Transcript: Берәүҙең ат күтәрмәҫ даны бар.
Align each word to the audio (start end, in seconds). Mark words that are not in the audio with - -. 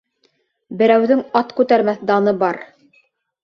Берәүҙең 0.79 1.21
ат 1.41 1.55
күтәрмәҫ 1.61 2.05
даны 2.13 2.37
бар. 2.43 2.63